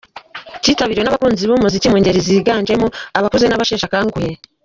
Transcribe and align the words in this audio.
Cyitabiriwe 0.63 1.03
n’abakunzi 1.05 1.43
b’umuziki 1.49 1.87
mu 1.91 1.97
ngeri 2.01 2.19
ziganjemo 2.27 2.87
abakuze 3.17 3.45
n’abasheshe 3.47 3.85
akanguhe. 3.87 4.29